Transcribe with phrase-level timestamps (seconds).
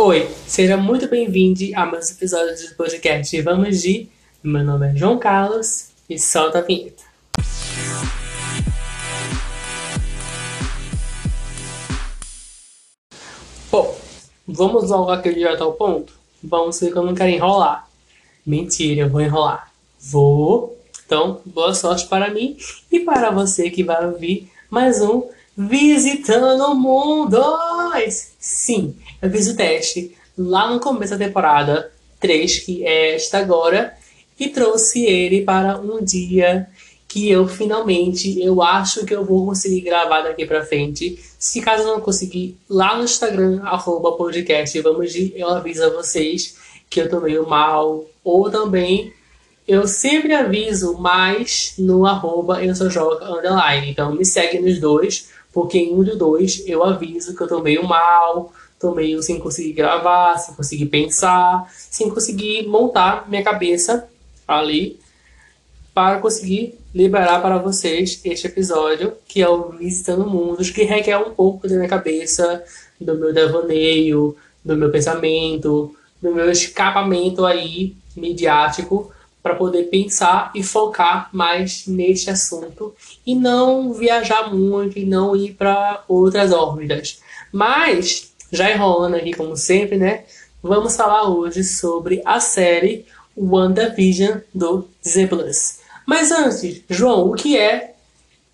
[0.00, 4.08] Oi, seja muito bem-vindo a mais episódios do podcast Vamos de.
[4.44, 7.02] Meu nome é João Carlos e solta a vinheta.
[13.72, 13.98] Bom,
[14.46, 16.12] vamos logo aqui direto ao ponto?
[16.44, 17.88] Vamos ver que eu não quero enrolar.
[18.46, 19.72] Mentira, eu vou enrolar.
[19.98, 20.78] Vou.
[21.04, 22.56] Então, boa sorte para mim
[22.92, 27.42] e para você que vai ouvir mais um Visitando o Mundo.
[28.38, 33.94] Sim, eu fiz o teste lá no começo da temporada 3, que é esta agora,
[34.38, 36.68] e trouxe ele para um dia
[37.08, 41.18] que eu finalmente, eu acho que eu vou conseguir gravar daqui pra frente.
[41.38, 46.56] Se caso não conseguir, lá no Instagram, arroba podcast, vamos de, eu aviso a vocês
[46.90, 49.12] que eu tô meio mal, ou também
[49.66, 53.90] eu sempre aviso mais no arroba eu sou joga underline.
[53.90, 55.28] Então me segue nos dois,
[55.58, 59.40] porque em um dos dois eu aviso que eu tô meio mal, tô meio sem
[59.40, 64.08] conseguir gravar, sem conseguir pensar, sem conseguir montar minha cabeça
[64.46, 65.00] ali
[65.92, 71.34] para conseguir liberar para vocês este episódio, que é o Visitando Mundos, que requer um
[71.34, 72.62] pouco da minha cabeça,
[73.00, 79.10] do meu devaneio, do meu pensamento, do meu escapamento aí midiático
[79.48, 82.94] para poder pensar e focar mais neste assunto
[83.26, 87.20] e não viajar muito e não ir para outras órbitas.
[87.50, 90.24] Mas, já enrolando aqui como sempre, né?
[90.62, 95.30] Vamos falar hoje sobre a série WandaVision do Disney.
[96.06, 97.94] Mas antes, João, o que é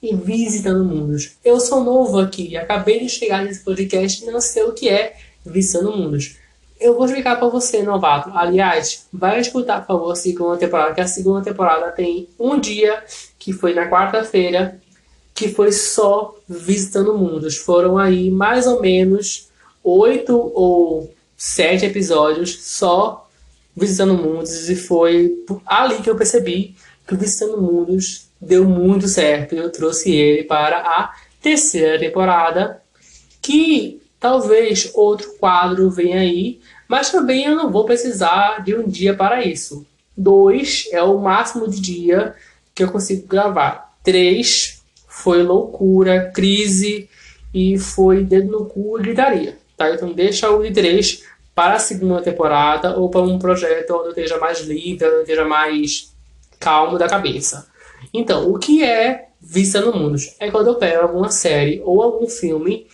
[0.00, 1.32] Visitando Mundos?
[1.44, 5.16] Eu sou novo aqui, acabei de chegar nesse podcast e não sei o que é
[5.44, 6.36] Visitando Mundos.
[6.84, 8.30] Eu vou explicar para você, novato.
[8.34, 13.02] Aliás, vai escutar, por favor, a segunda temporada, que a segunda temporada tem um dia,
[13.38, 14.78] que foi na quarta-feira,
[15.34, 17.56] que foi só visitando mundos.
[17.56, 19.48] Foram aí mais ou menos
[19.82, 23.30] oito ou sete episódios só
[23.74, 29.54] visitando mundos e foi ali que eu percebi que o Visitando Mundos deu muito certo.
[29.54, 32.82] Eu trouxe ele para a terceira temporada,
[33.40, 36.58] que talvez outro quadro venha aí,
[36.88, 39.86] mas também eu não vou precisar de um dia para isso.
[40.16, 42.34] Dois é o máximo de dia
[42.74, 43.96] que eu consigo gravar.
[44.02, 47.08] Três foi loucura, crise
[47.52, 49.58] e foi dedo no cu e gritaria.
[49.76, 49.90] Tá?
[49.90, 51.24] Então deixa o de três
[51.54, 55.20] para a segunda temporada ou para um projeto onde eu esteja mais livre, onde eu
[55.22, 56.12] esteja mais
[56.58, 57.68] calmo da cabeça.
[58.12, 60.18] Então, o que é Vista no Mundo?
[60.40, 62.86] É quando eu pego alguma série ou algum filme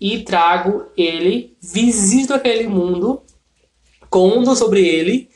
[0.00, 3.22] e trago ele, visito aquele mundo
[4.10, 5.30] conto sobre ele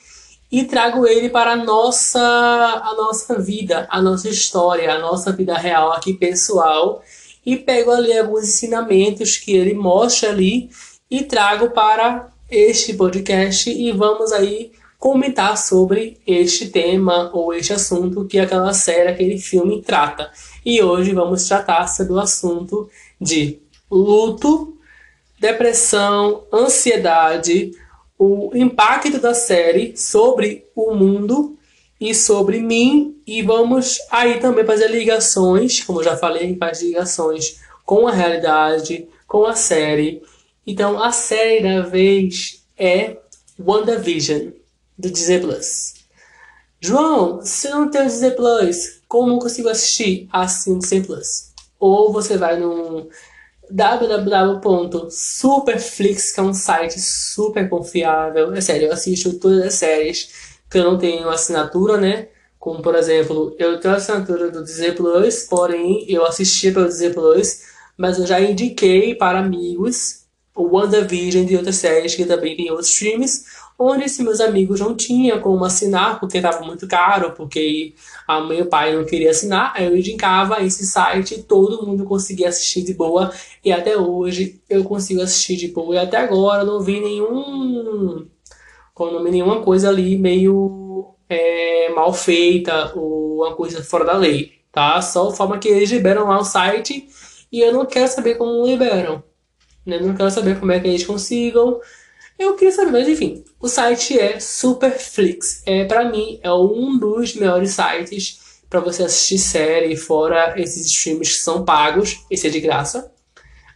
[0.50, 5.56] e trago ele para a nossa, a nossa vida, a nossa história, a nossa vida
[5.56, 7.02] real aqui pessoal
[7.46, 10.70] e pego ali alguns ensinamentos que ele mostra ali
[11.10, 18.24] e trago para este podcast e vamos aí comentar sobre este tema ou este assunto
[18.24, 20.30] que aquela série, aquele filme trata.
[20.64, 22.88] E hoje vamos tratar sobre o assunto
[23.20, 23.58] de
[23.90, 24.74] luto,
[25.38, 27.72] depressão, ansiedade,
[28.18, 31.58] o impacto da série sobre o mundo
[32.00, 37.60] e sobre mim e vamos aí também fazer ligações, como eu já falei, faz ligações
[37.84, 40.22] com a realidade, com a série.
[40.66, 43.18] Então a série da vez é
[43.58, 44.50] WandaVision
[44.98, 45.94] do Disney Plus.
[46.80, 50.28] João, se não tem o Disney Plus, como consigo assistir?
[50.30, 51.52] Assim Disney Plus.
[51.80, 53.08] Ou você vai no
[53.70, 58.52] www.superflix, que é um site super confiável.
[58.54, 60.28] É sério, eu assisto todas as séries
[60.70, 62.28] que eu não tenho assinatura, né?
[62.58, 67.62] Como, por exemplo, eu tenho assinatura do Disney Plus, porém eu assisti pelo Disney Plus,
[67.96, 70.24] mas eu já indiquei para amigos
[70.54, 73.44] o WandaVision e outras séries que também tem outros streams,
[73.78, 77.94] onde se meus amigos não tinham como assinar, porque estava muito caro, porque
[78.26, 81.84] a mãe e o pai não queriam assinar, aí eu indicava esse site e todo
[81.86, 83.32] mundo conseguia assistir de boa,
[83.64, 88.26] e até hoje eu consigo assistir de boa, e até agora não vi nenhum,
[88.94, 94.52] como nome, nenhuma coisa ali meio é, mal feita, ou uma coisa fora da lei,
[94.70, 95.02] tá?
[95.02, 97.08] Só a forma que eles liberam lá o site,
[97.50, 99.22] e eu não quero saber como liberam,
[99.84, 99.98] né?
[99.98, 101.80] Não quero saber como é que eles consigam,
[102.38, 105.62] eu queria saber, mas enfim, o site é Superflix.
[105.66, 111.30] É para mim é um dos melhores sites para você assistir série, fora esses streams
[111.30, 112.24] que são pagos.
[112.30, 113.12] Esse é de graça.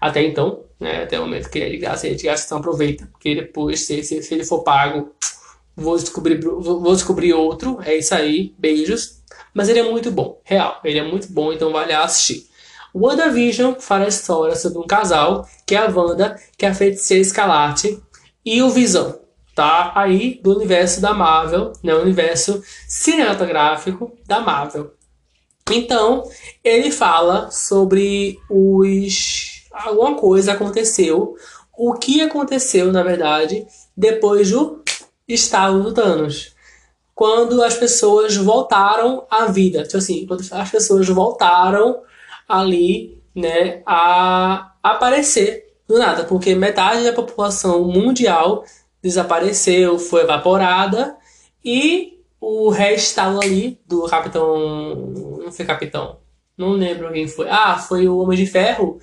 [0.01, 1.05] Até então, né?
[1.05, 3.35] Até o momento que ele é de graça, ele é de graça, então aproveita, porque
[3.35, 5.13] depois, se, se, se ele for pago,
[5.77, 7.79] vou descobrir, vou descobrir outro.
[7.85, 9.19] É isso aí, beijos.
[9.55, 10.81] Mas ele é muito bom, real.
[10.85, 12.49] Ele é muito bom, então vale a assistir.
[12.95, 17.23] WandaVision fala a história sobre um casal, que é a Wanda, que é a feiticeira
[17.23, 18.01] escalate,
[18.49, 19.21] e o Visão,
[19.55, 19.93] tá?
[19.95, 21.95] Aí do universo da Marvel, né?
[21.95, 24.95] O universo cinematográfico da Marvel.
[25.71, 26.27] Então,
[26.65, 31.37] ele fala sobre os alguma coisa aconteceu,
[31.77, 34.83] o que aconteceu, na verdade, depois do
[35.29, 36.55] estalo do Thanos.
[37.15, 39.83] Quando as pessoas voltaram à vida.
[39.83, 42.01] Tipo assim, quando as pessoas voltaram
[42.49, 48.63] ali, né, a aparecer do nada, porque metade da população mundial
[49.03, 51.17] desapareceu, foi evaporada
[51.65, 55.13] e o restalo ali do Capitão.
[55.39, 56.19] Não foi Capitão.
[56.57, 57.49] Não lembro quem foi.
[57.49, 58.99] Ah, foi o Homem de Ferro.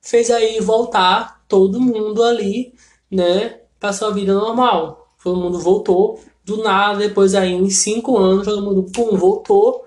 [0.00, 2.74] Fez aí voltar todo mundo ali,
[3.10, 3.60] né?
[3.80, 5.08] Pra sua vida normal.
[5.22, 6.98] Todo mundo voltou do nada.
[6.98, 9.84] Depois aí, em cinco anos, todo mundo, pum, voltou.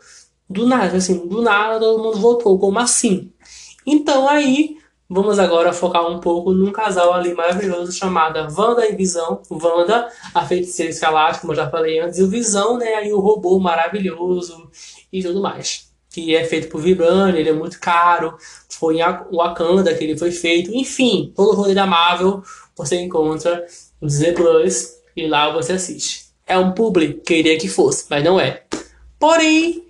[0.50, 2.58] Do nada, assim, do nada todo mundo voltou.
[2.58, 3.32] Como assim?
[3.86, 4.79] Então aí
[5.12, 9.42] Vamos agora focar um pouco num casal ali maravilhoso chamado Wanda e Visão.
[9.50, 12.94] Wanda, a feiticeira escalada, como eu já falei antes, e o Visão, né?
[12.94, 14.70] Aí o robô maravilhoso
[15.12, 15.90] e tudo mais.
[16.12, 18.38] Que é feito por Vibranium, ele é muito caro.
[18.70, 20.72] Foi em Wakanda que ele foi feito.
[20.76, 22.44] Enfim, todo o rolê da Marvel
[22.78, 23.66] você encontra
[24.00, 26.28] no Disney Plus e lá você assiste.
[26.46, 28.64] É um publi, queria que fosse, mas não é.
[29.18, 29.88] Porém,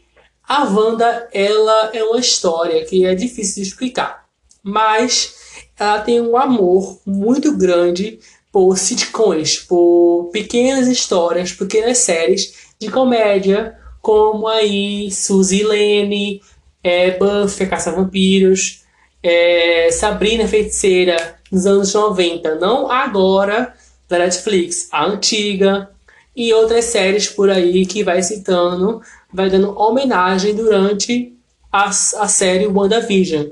[0.47, 4.18] a Wanda, ela é uma história que é difícil de explicar
[4.63, 5.35] mas
[5.77, 8.19] ela tem um amor muito grande
[8.51, 16.41] por sitcoms, por pequenas histórias, pequenas séries de comédia, como aí Suzy Lane,
[16.83, 18.83] é, Buffy, Caça-Vampiros,
[19.21, 23.73] é, Sabrina Feiticeira, nos anos 90, não agora
[24.07, 25.89] da Netflix, a antiga,
[26.35, 29.01] e outras séries por aí que vai citando,
[29.31, 31.33] vai dando homenagem durante
[31.71, 33.47] a, a série WandaVision.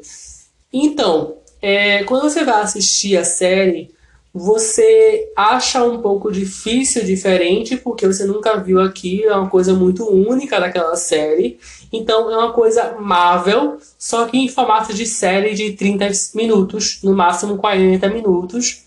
[0.71, 3.95] Então, é, quando você vai assistir a série,
[4.37, 10.07] você acha um pouco difícil, diferente, porque você nunca viu aqui, é uma coisa muito
[10.07, 11.59] única daquela série.
[11.91, 17.15] Então é uma coisa Marvel, só que em formato de série de 30 minutos, no
[17.15, 18.83] máximo 40 minutos,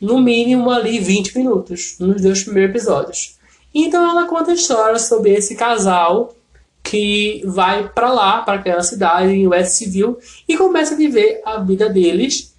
[0.00, 3.38] no mínimo ali 20 minutos, nos dois primeiros episódios.
[3.74, 6.34] Então ela conta a história sobre esse casal
[6.84, 11.88] que vai para lá, para aquela cidade em Westview e começa a viver a vida
[11.88, 12.54] deles.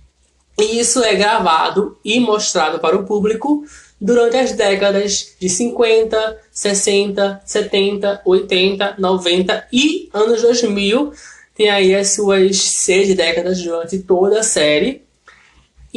[0.60, 3.64] E isso é gravado e mostrado para o público
[4.02, 11.14] durante as décadas de 50, 60, 70, 80, 90 e anos 2000.
[11.54, 15.05] Tem aí as suas seis décadas durante toda a série.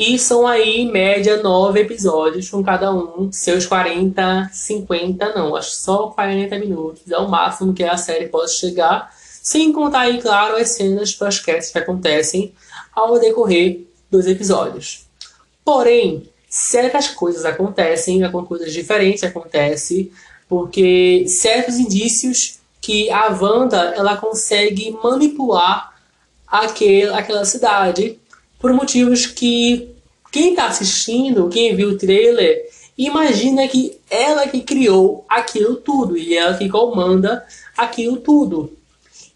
[0.00, 5.72] E são aí, em média, nove episódios, com cada um seus 40, 50, não, acho
[5.72, 7.10] só 40 minutos.
[7.10, 9.12] É o máximo que a série pode chegar,
[9.42, 12.52] sem contar aí, claro, as cenas pós-créditos que acontecem
[12.94, 15.04] ao decorrer dos episódios.
[15.64, 20.12] Porém, certas coisas acontecem, coisas diferentes acontecem,
[20.48, 25.92] porque certos indícios que a Wanda ela consegue manipular
[26.46, 28.16] aquele, aquela cidade
[28.58, 29.94] por motivos que
[30.30, 36.36] quem está assistindo, quem viu o trailer, imagina que ela que criou aquilo tudo e
[36.36, 37.44] ela que comanda
[37.76, 38.72] aquilo tudo.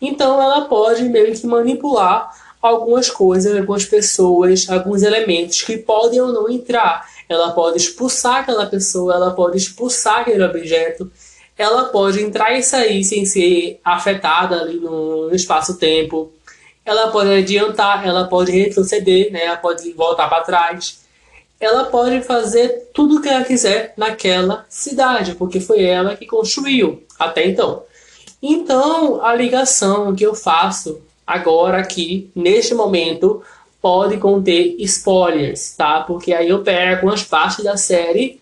[0.01, 2.31] Então ela pode meio que manipular
[2.61, 7.09] algumas coisas, algumas pessoas, alguns elementos que podem ou não entrar.
[7.29, 11.11] Ela pode expulsar aquela pessoa, ela pode expulsar aquele objeto,
[11.57, 16.31] ela pode entrar e sair sem ser afetada ali no, espaço-tempo
[16.85, 19.45] ela pode adiantar, ela pode retroceder, né?
[19.45, 21.03] ela pode voltar para trás.
[21.61, 27.05] Ela pode fazer tudo o que ela quiser naquela cidade, porque foi ela que construiu
[27.19, 27.85] até então.
[28.43, 33.43] Então, a ligação que eu faço agora aqui, neste momento,
[33.81, 36.01] pode conter spoilers, tá?
[36.01, 38.41] Porque aí eu pego algumas partes da série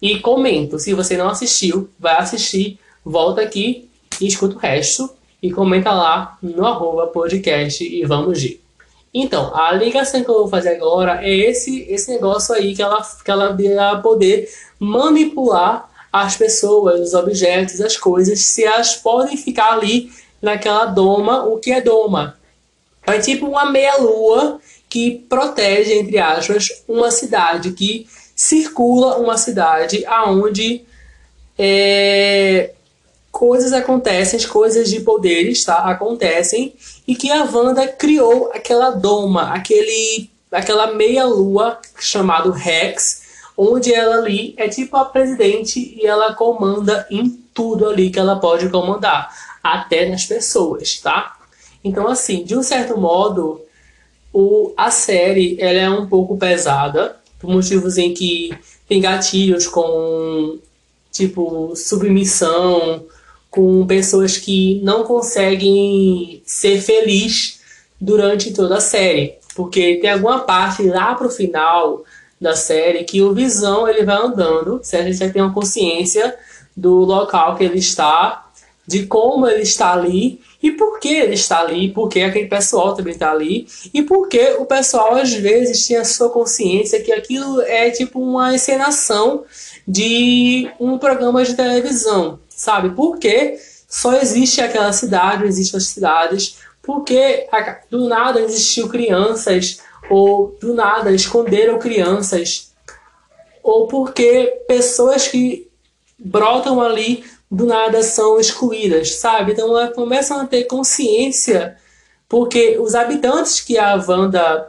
[0.00, 0.78] e comento.
[0.78, 3.88] Se você não assistiu, vai assistir, volta aqui
[4.20, 5.10] e escuta o resto
[5.42, 8.60] e comenta lá no arroba podcast e vamos ir.
[9.12, 13.02] Então, a ligação que eu vou fazer agora é esse, esse negócio aí que ela,
[13.24, 19.72] que ela vai poder manipular as pessoas, os objetos, as coisas, se elas podem ficar
[19.72, 22.36] ali naquela doma, o que é doma?
[23.06, 30.82] É tipo uma meia-lua que protege, entre aspas, uma cidade, que circula uma cidade aonde
[31.58, 32.72] é,
[33.38, 35.76] coisas acontecem, coisas de poderes, tá?
[35.84, 36.74] Acontecem
[37.06, 43.22] e que a Wanda criou aquela doma, aquele aquela meia-lua chamado Rex,
[43.56, 48.40] onde ela ali é tipo a presidente e ela comanda em tudo ali que ela
[48.40, 51.36] pode comandar, até nas pessoas, tá?
[51.84, 53.60] Então assim, de um certo modo,
[54.32, 58.50] o, a série ela é um pouco pesada, por motivos em que
[58.88, 60.58] tem gatilhos com,
[61.12, 63.06] tipo, submissão,
[63.50, 67.60] com pessoas que não conseguem ser feliz
[68.00, 69.34] durante toda a série.
[69.54, 72.04] Porque tem alguma parte lá pro final
[72.40, 75.06] da série que o Visão ele vai andando, certo?
[75.06, 76.36] A gente já tem uma consciência
[76.76, 78.48] do local que ele está,
[78.86, 82.94] de como ele está ali e por que ele está ali, por que aquele pessoal
[82.94, 87.60] também está ali e por que o pessoal às vezes tinha sua consciência que aquilo
[87.62, 89.44] é tipo uma encenação
[89.86, 92.90] de um programa de televisão, sabe?
[92.90, 97.46] Porque só existe aquela cidade, existem as cidades, porque
[97.88, 102.72] do nada existiu crianças ou do nada esconderam crianças
[103.62, 105.70] ou porque pessoas que
[106.18, 109.52] brotam ali do nada são excluídas, sabe?
[109.52, 111.76] Então elas começam a ter consciência,
[112.28, 114.68] porque os habitantes que a Wanda,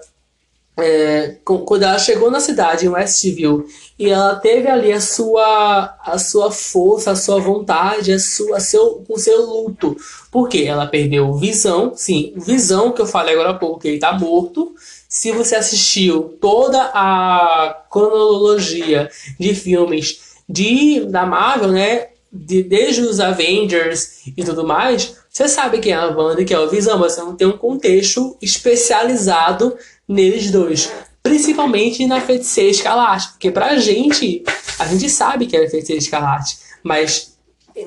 [0.81, 3.65] é, quando ela chegou na cidade, em Westview,
[3.97, 9.03] e ela teve ali a sua, a sua força, a sua vontade, a sua, seu,
[9.07, 9.95] o seu luto.
[10.31, 14.11] Porque ela perdeu visão, sim, visão que eu falei agora há pouco, que ele está
[14.17, 14.73] morto.
[15.07, 19.09] Se você assistiu toda a cronologia
[19.39, 22.09] de filmes de, da Marvel, né?
[22.31, 26.55] de, desde os Avengers e tudo mais, você sabe quem é a Wanda e quem
[26.55, 29.75] é o Visão, mas você não tem um contexto especializado
[30.09, 30.91] neles dois.
[31.21, 33.29] Principalmente na Feiticeira Escarlate.
[33.33, 34.43] Porque pra gente,
[34.79, 36.57] a gente sabe que é Feiticeira Escarlate.
[36.83, 37.37] Mas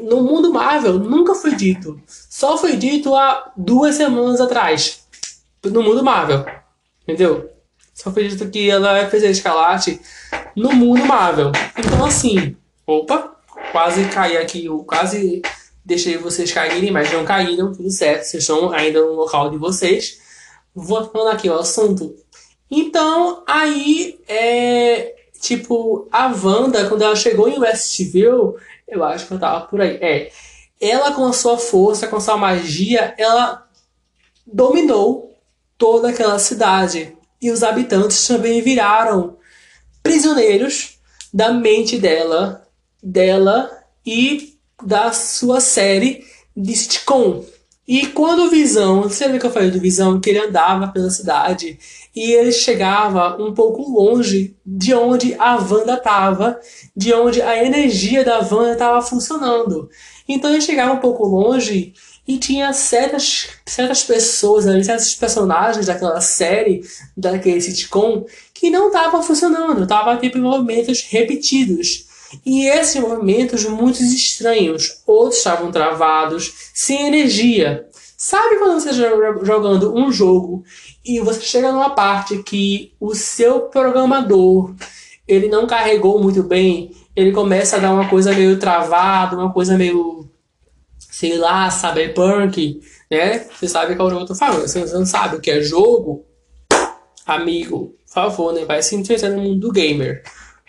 [0.04, 2.00] no mundo Marvel nunca foi dito.
[2.06, 5.00] Só foi dito há duas semanas atrás.
[5.64, 6.46] No mundo Marvel.
[7.02, 7.50] Entendeu?
[7.92, 10.00] Só foi dito que ela é Feiticeira Escarlate
[10.54, 11.50] no mundo Marvel.
[11.76, 13.36] Então assim, opa,
[13.72, 15.42] quase caí aqui, eu quase
[15.84, 20.20] deixei vocês caírem, mas não caíram, tudo certo, vocês estão ainda no local de vocês.
[20.74, 22.14] Voltando aqui ao assunto.
[22.70, 28.56] Então, aí, é, tipo, a Wanda, quando ela chegou em Westview,
[28.88, 30.32] eu acho que eu tava por aí, é,
[30.80, 33.68] ela com a sua força, com a sua magia, ela
[34.46, 35.36] dominou
[35.76, 37.16] toda aquela cidade.
[37.40, 39.36] E os habitantes também viraram
[40.02, 40.98] prisioneiros
[41.32, 42.62] da mente dela
[43.02, 43.70] dela
[44.06, 46.24] e da sua série
[46.56, 47.44] de sitcom.
[47.86, 51.10] E quando o Visão, você lembra que eu falei do Visão, que ele andava pela
[51.10, 51.78] cidade
[52.14, 56.60] e ele chegava um pouco longe de onde a Wanda estava,
[56.96, 59.90] de onde a energia da Wanda estava funcionando.
[60.28, 61.92] Então ele chegava um pouco longe
[62.26, 66.82] e tinha certas, certas pessoas ali, certos personagens daquela série,
[67.16, 68.24] daquele sitcom,
[68.54, 72.11] que não estavam funcionando, estavam tipo movimentos repetidos.
[72.44, 77.86] E esses movimentos muito estranhos, outros estavam travados, sem energia.
[78.16, 79.02] Sabe quando você está
[79.44, 80.64] jogando um jogo
[81.04, 84.74] e você chega numa parte que o seu programador
[85.26, 89.76] ele não carregou muito bem, ele começa a dar uma coisa meio travada, uma coisa
[89.76, 90.28] meio,
[90.98, 93.46] sei lá, cyberpunk, né?
[93.50, 94.66] Você sabe qual jogo eu tô falando.
[94.66, 96.24] Você não sabe o que é jogo,
[97.26, 98.64] amigo, por favor, né?
[98.64, 100.22] Vai se interessar no mundo do gamer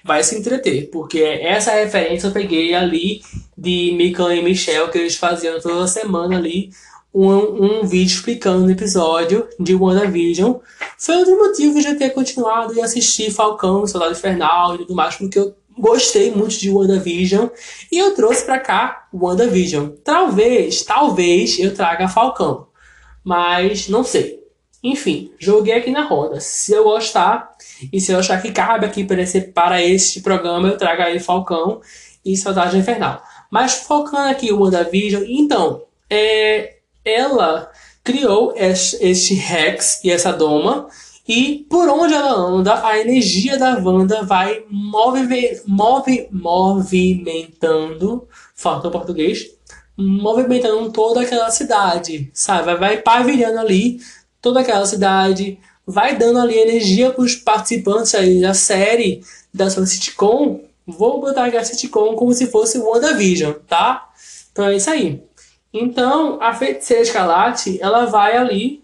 [0.03, 3.21] vai se entreter, porque essa referência eu peguei ali
[3.57, 6.71] de Mika e Michel, que eles faziam toda semana ali
[7.13, 10.55] um, um vídeo explicando o episódio de WandaVision.
[10.97, 15.15] Foi dos motivos de eu ter continuado e assistir Falcão, Soldado Infernal e tudo mais,
[15.15, 17.47] porque eu gostei muito de WandaVision
[17.91, 19.89] e eu trouxe para cá WandaVision.
[20.03, 22.67] Talvez, talvez eu traga Falcão,
[23.23, 24.42] mas não sei.
[24.83, 26.41] Enfim, joguei aqui na roda.
[26.41, 27.55] Se eu gostar
[27.91, 31.19] e se eu achar que cabe aqui para esse, para este programa, eu trago aí
[31.19, 31.79] Falcão
[32.25, 33.23] e Saudade Infernal.
[33.49, 37.71] Mas focando aqui o WandaVision, então, é, ela
[38.03, 40.87] criou este Rex e essa Doma.
[41.25, 48.91] E por onde ela anda, a energia da Wanda vai move, move, movimentando, falta o
[48.91, 49.49] português,
[49.97, 52.65] movimentando toda aquela cidade, sabe?
[52.65, 53.99] Vai, vai pavilhando ali
[54.43, 55.57] toda aquela cidade,
[55.87, 59.23] vai dando ali energia para os participantes aí da série
[59.53, 60.59] da sua sitcom.
[60.85, 64.09] Vou botar aqui a sitcom como se fosse WandaVision, tá?
[64.51, 65.23] Então é isso aí.
[65.73, 68.83] Então a feiticeira escarlate ela vai ali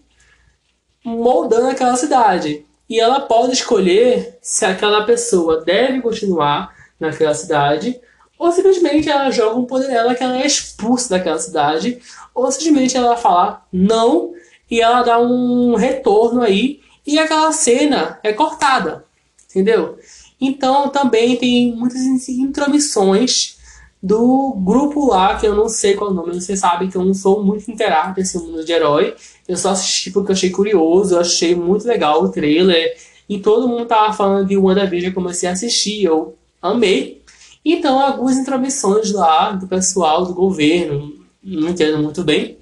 [1.04, 8.00] moldando aquela cidade e ela pode escolher se aquela pessoa deve continuar naquela cidade
[8.38, 12.00] ou simplesmente ela joga um poder nela que ela é expulsa daquela cidade
[12.34, 14.34] ou simplesmente ela falar não
[14.70, 19.04] e ela dá um retorno aí e aquela cena é cortada,
[19.48, 19.98] entendeu?
[20.40, 23.58] Então também tem muitas intromissões
[24.02, 27.04] do grupo lá, que eu não sei qual é o nome, você sabe que eu
[27.04, 29.14] não sou muito inteirado desse mundo de herói.
[29.46, 32.96] Eu só assisti porque eu achei curioso, eu achei muito legal o trailer.
[33.28, 36.04] E todo mundo tava falando de WandaVision, eu comecei a assistir.
[36.04, 37.22] Eu amei.
[37.62, 41.12] Então, algumas intromissões lá do pessoal do governo,
[41.42, 42.56] não entendo muito bem,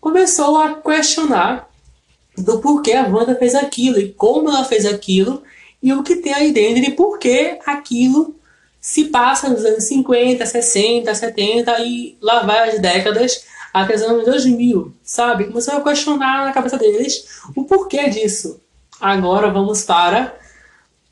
[0.00, 1.68] começou a questionar
[2.36, 5.42] do porquê a Wanda fez aquilo e como ela fez aquilo
[5.82, 8.34] e o que tem aí dentro e por que aquilo
[8.80, 14.24] se passa nos anos 50, 60, 70 e lá vai as décadas até os anos
[14.24, 15.44] 2000, sabe?
[15.44, 18.58] Começou a questionar na cabeça deles o porquê disso.
[19.00, 20.34] Agora vamos para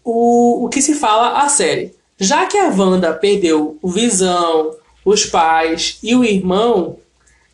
[0.03, 1.95] o, o que se fala a série.
[2.19, 6.99] Já que a Wanda perdeu o Visão, os pais e o irmão,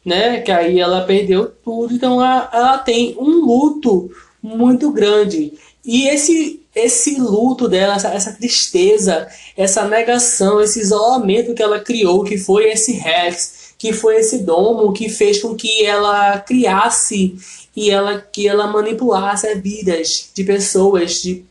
[0.04, 0.40] né?
[0.40, 4.10] Que aí ela perdeu tudo, então ela, ela tem um luto
[4.42, 5.54] muito grande.
[5.84, 12.24] E esse esse luto dela, essa, essa, tristeza, essa negação, esse isolamento que ela criou,
[12.24, 17.36] que foi esse Rex, que foi esse domo que fez com que ela criasse
[17.76, 21.44] e ela que ela manipulasse as vidas de pessoas, de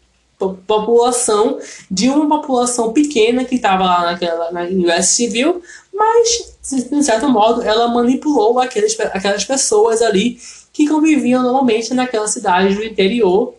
[0.49, 1.59] população,
[1.89, 5.61] de uma população pequena que estava lá naquela na Civil,
[5.93, 10.39] mas de certo modo ela manipulou aqueles, aquelas pessoas ali
[10.71, 13.53] que conviviam normalmente naquela cidade do interior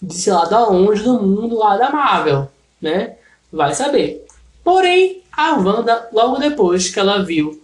[0.00, 2.48] de sei lá da onde do mundo lá da Marvel,
[2.80, 3.16] né?
[3.52, 4.24] Vai saber.
[4.62, 7.62] Porém, a Wanda, logo depois que ela viu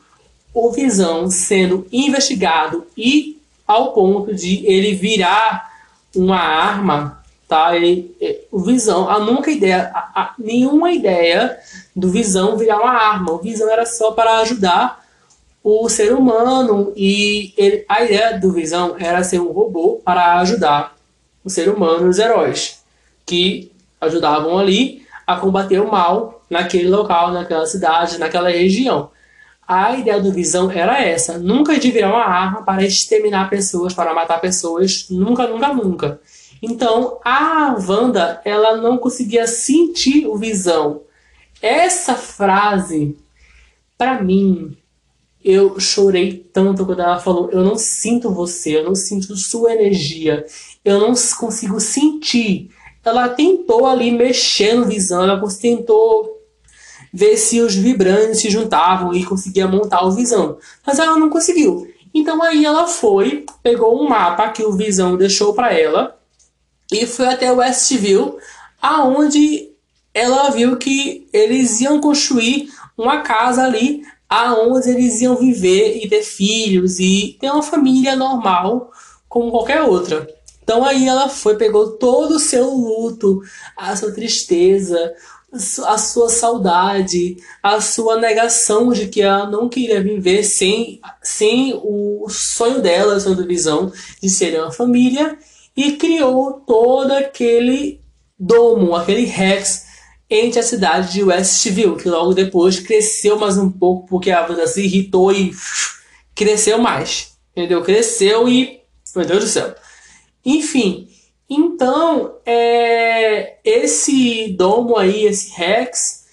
[0.53, 5.73] o Visão sendo investigado e ao ponto de ele virar
[6.15, 7.77] uma arma, tá?
[7.77, 8.15] Ele,
[8.51, 11.59] o Visão, a nunca ideia, a, a, nenhuma ideia
[11.95, 13.33] do Visão virar uma arma.
[13.33, 15.05] O Visão era só para ajudar
[15.63, 20.95] o ser humano e ele, a ideia do Visão era ser um robô para ajudar
[21.43, 22.83] o ser humano e os heróis,
[23.25, 29.11] que ajudavam ali a combater o mal naquele local, naquela cidade, naquela região.
[29.67, 34.15] A ideia do Visão era essa: nunca de virar uma arma para exterminar pessoas, para
[34.15, 36.21] matar pessoas, nunca, nunca, nunca.
[36.65, 41.03] Então a Wanda ela não conseguia sentir o Visão.
[41.61, 43.17] Essa frase,
[43.99, 44.75] para mim,
[45.45, 50.47] eu chorei tanto quando ela falou: Eu não sinto você, eu não sinto sua energia,
[50.83, 52.71] eu não consigo sentir.
[53.05, 56.41] Ela tentou ali mexer no visão, ela tentou
[57.13, 61.87] ver se os vibrantes se juntavam e conseguia montar o visão, mas ela não conseguiu.
[62.15, 66.19] Então aí ela foi, pegou um mapa que o visão deixou para ela
[66.93, 68.39] e foi até Westview,
[68.81, 69.71] aonde
[70.13, 76.23] ela viu que eles iam construir uma casa ali aonde eles iam viver e ter
[76.23, 78.91] filhos e ter uma família normal
[79.29, 80.27] como qualquer outra.
[80.63, 83.43] Então aí ela foi, pegou todo o seu luto,
[83.77, 85.15] a sua tristeza,
[85.87, 92.27] a sua saudade, a sua negação de que ela não queria viver sem, sem o
[92.29, 95.39] sonho dela, sonho do visão de ser uma família,
[95.77, 98.01] e criou todo aquele
[98.39, 99.87] domo, aquele rex
[100.29, 104.67] entre a cidade de Westview, que logo depois cresceu mais um pouco porque a Wanda
[104.67, 105.53] se irritou e
[106.35, 107.35] cresceu mais.
[107.53, 107.83] Entendeu?
[107.83, 108.81] Cresceu e.
[109.15, 109.75] Meu Deus do céu.
[110.45, 111.09] Enfim,
[111.49, 116.25] então é, esse domo aí, esse Rex,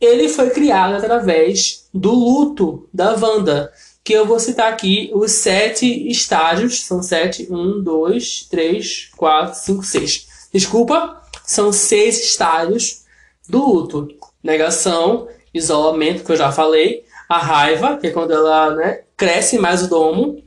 [0.00, 3.72] ele foi criado através do luto da Wanda.
[4.06, 6.84] Que eu vou citar aqui os sete estágios.
[6.84, 7.48] São sete.
[7.50, 10.48] Um, dois, três, quatro, cinco, seis.
[10.52, 13.04] Desculpa, são seis estágios
[13.48, 14.06] do luto.
[14.40, 17.04] Negação, isolamento, que eu já falei.
[17.28, 20.40] A raiva, que é quando ela né, cresce mais o domo.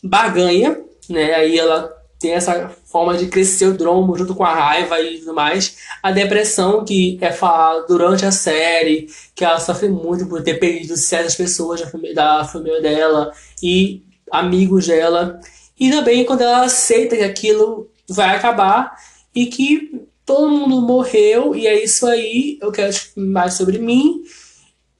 [0.00, 0.80] Baganha,
[1.10, 1.34] né?
[1.34, 1.92] Aí ela
[2.24, 5.76] tem essa forma de crescer o dromo junto com a raiva e tudo mais.
[6.02, 10.96] A depressão, que é falada durante a série, que ela sofre muito por ter perdido
[10.96, 13.30] certas pessoas da família, da família dela
[13.62, 15.38] e amigos dela.
[15.78, 18.96] E também quando ela aceita que aquilo vai acabar
[19.34, 24.22] e que todo mundo morreu e é isso aí, eu quero mais sobre mim.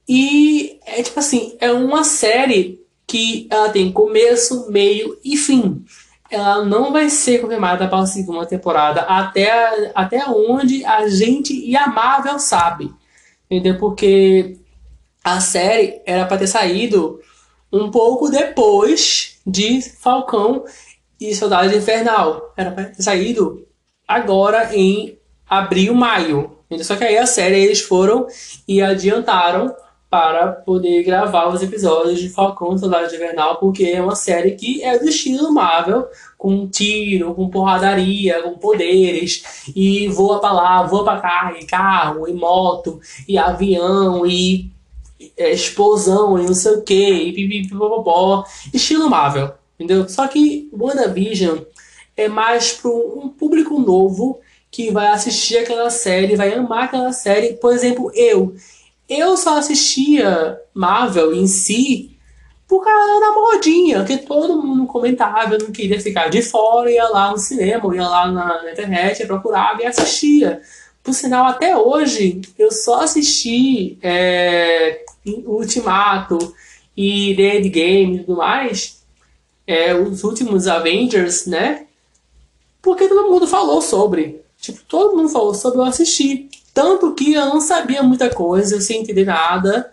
[0.07, 5.83] E é tipo assim, é uma série que ela tem começo, meio e fim.
[6.29, 11.75] Ela não vai ser confirmada para a segunda temporada até, até onde a gente e
[11.75, 12.91] a Marvel sabe.
[13.49, 13.77] Entendeu?
[13.77, 14.57] Porque
[15.23, 17.19] a série era para ter saído
[17.71, 20.65] um pouco depois de Falcão
[21.19, 22.53] e Soldado Infernal.
[22.57, 23.67] Era para ter saído
[24.07, 26.57] agora em abril, maio.
[26.81, 28.27] Só que aí a série eles foram
[28.67, 29.73] e adiantaram
[30.15, 34.97] para poder gravar os episódios de Falcão Soldado Invernal, porque é uma série que é
[34.97, 41.19] do estilo Marvel, com tiro, com porradaria, com poderes, e voa para lá, voa para
[41.19, 44.71] cá, e carro, e moto, e avião, e
[45.35, 50.07] é, explosão, e não sei o que, e pipipipopopó, estilo Marvel, entendeu?
[50.07, 51.57] Só que WandaVision
[52.15, 54.39] é mais para um público novo
[54.75, 57.53] que vai assistir aquela série, vai amar aquela série.
[57.53, 58.55] Por exemplo, eu.
[59.07, 62.15] Eu só assistia Marvel em si
[62.67, 67.07] por causa da modinha, que todo mundo comentava, eu não queria ficar de fora, ia
[67.09, 70.61] lá no cinema, ia lá na, na internet, procurava e assistia.
[71.03, 75.05] Por sinal, até hoje, eu só assisti é,
[75.45, 76.37] Ultimato
[76.97, 79.03] e The Endgame e tudo mais,
[79.67, 81.85] é, os últimos Avengers, né?
[82.81, 84.41] Porque todo mundo falou sobre.
[84.59, 86.49] Tipo, todo mundo falou sobre, eu assisti.
[86.75, 89.91] Tanto que eu não sabia muita coisa, sem entender nada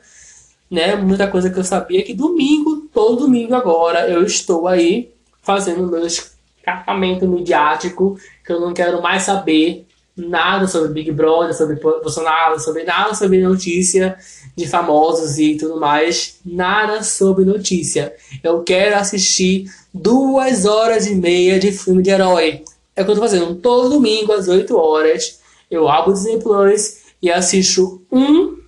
[0.72, 0.96] né?
[0.96, 6.06] Muita coisa que eu sabia que domingo, todo domingo agora, eu estou aí fazendo meu
[6.06, 12.84] escapamento midiático, que eu não quero mais saber nada sobre Big Brother, sobre Bolsonaro, sobre
[12.84, 14.16] nada sobre notícia
[14.56, 18.14] de famosos e tudo mais, nada sobre notícia.
[18.42, 22.64] Eu quero assistir duas horas e meia de filme de herói.
[22.96, 23.54] É o que eu tô fazendo.
[23.56, 25.41] Todo domingo, às 8 horas,
[25.72, 28.58] eu abro o Disney Plus e assisto um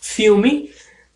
[0.00, 0.70] filme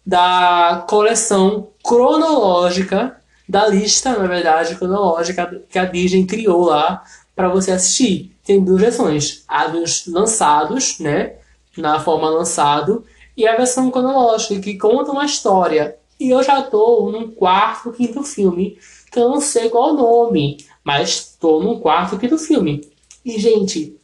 [0.06, 7.02] da coleção cronológica, da lista, na verdade, cronológica que a Disney criou lá
[7.34, 8.32] para você assistir.
[8.44, 11.34] Tem duas versões: a dos lançados, né,
[11.76, 13.04] na forma lançado,
[13.36, 15.96] e a versão cronológica que conta uma história.
[16.20, 18.78] E eu já tô num quarto, quinto filme,
[19.10, 22.88] que eu não sei qual o nome, mas tô num quarto, quinto filme.
[23.24, 23.98] E gente,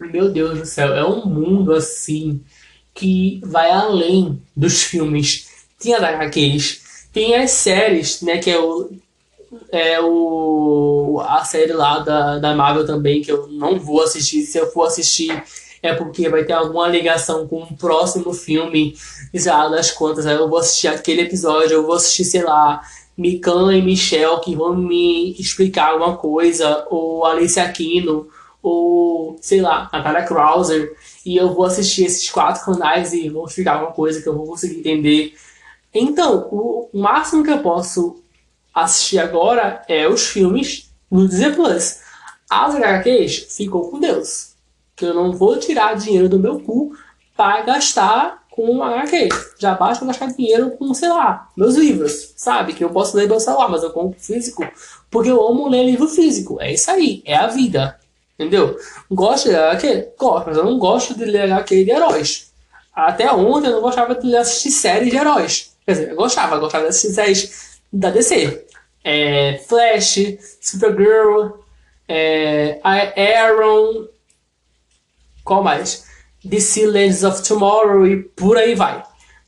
[0.00, 2.40] meu Deus do céu, é um mundo assim
[2.94, 5.48] que vai além dos filmes.
[5.78, 8.38] Tem as HQs, tem as séries, né?
[8.38, 8.90] Que é o.
[9.70, 11.22] É o.
[11.26, 14.42] A série lá da, da Marvel também, que eu não vou assistir.
[14.42, 15.42] Se eu for assistir,
[15.82, 18.94] é porque vai ter alguma ligação com o próximo filme.
[19.32, 22.80] Já das contas, aí eu vou assistir aquele episódio, eu vou assistir, sei lá,
[23.16, 28.28] Mikan e Michelle que vão me explicar alguma coisa, ou Alice Aquino,
[28.62, 33.74] ou sei lá, Natália Krauser e eu vou assistir esses quatro canais e vou ficar
[33.74, 35.34] alguma coisa que eu vou conseguir entender.
[35.92, 38.22] Então, o máximo que eu posso
[38.74, 42.00] assistir agora é os filmes no Disney Plus.
[42.48, 44.54] As HQs ficou com Deus.
[44.94, 46.92] Que eu não vou tirar dinheiro do meu cu
[47.36, 49.28] para gastar com HQ.
[49.58, 52.74] Já basta gastar dinheiro com, sei lá, meus livros, sabe?
[52.74, 54.64] Que eu posso ler meu celular, mas eu compro físico
[55.10, 56.60] porque eu amo ler livro físico.
[56.60, 57.98] É isso aí, é a vida.
[58.40, 58.74] Entendeu?
[59.10, 60.12] Gosto de ler HQ?
[60.18, 62.50] Gosto, mas eu não gosto de ler HQ de heróis.
[62.90, 65.76] Até ontem eu não gostava de assistir séries de heróis.
[65.84, 68.66] Quer dizer, eu gostava, eu gostava de assistir séries da DC.
[69.04, 71.50] É, Flash, Supergirl,
[72.08, 74.08] é, Aaron,
[75.44, 76.06] qual mais?
[76.42, 79.02] DC Legends of Tomorrow e por aí vai.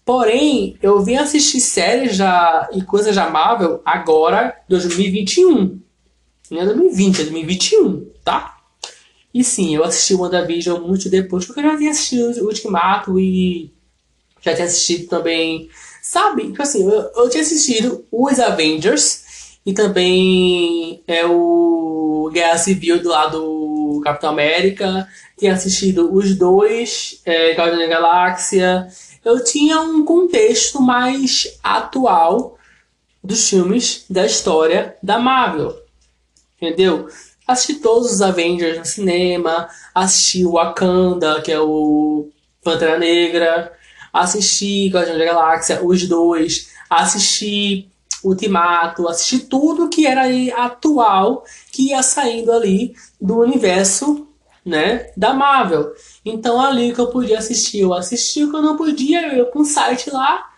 [0.04, 5.80] Porém, eu vim assistir séries já, e coisas da Marvel agora, 2021.
[6.50, 8.51] Não é 2020, é 2021, tá?
[9.34, 13.18] E sim, eu assisti o WandaVision muito depois, porque eu já tinha assistido o Ultimato
[13.18, 13.72] e
[14.42, 15.70] já tinha assistido também.
[16.02, 16.48] Sabe?
[16.48, 23.08] Tipo assim, eu, eu tinha assistido os Avengers e também é o Guerra Civil do
[23.08, 25.08] lado do Capitão América.
[25.38, 28.88] Tinha assistido os dois, é, Guardião da Galáxia.
[29.24, 32.58] Eu tinha um contexto mais atual
[33.22, 35.80] dos filmes da história da Marvel.
[36.60, 37.08] Entendeu?
[37.46, 42.28] Assisti todos os Avengers no cinema, assisti o Wakanda, que é o
[42.62, 43.72] Pantera Negra,
[44.12, 47.88] assisti Guardiões da Galáxia, os dois, assisti
[48.22, 50.22] Ultimato, assisti tudo que era
[50.64, 54.28] atual que ia saindo ali do universo
[54.64, 55.92] né, da Marvel.
[56.24, 59.60] Então ali que eu podia assistir, eu assistia, que eu não podia, eu ia com
[59.60, 60.50] o site lá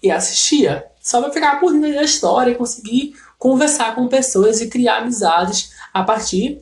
[0.00, 0.86] e assistia.
[1.00, 5.73] Só pra ficar por dentro da história e conseguir conversar com pessoas e criar amizades
[5.94, 6.60] a partir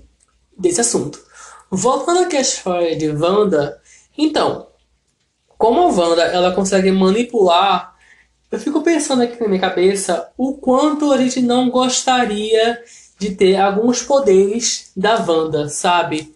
[0.56, 1.18] desse assunto.
[1.70, 3.80] Voltando à questão de Wanda,
[4.16, 4.68] então,
[5.56, 7.96] como a Wanda ela consegue manipular,
[8.50, 12.82] eu fico pensando aqui na minha cabeça o quanto a gente não gostaria
[13.18, 16.34] de ter alguns poderes da Wanda, sabe?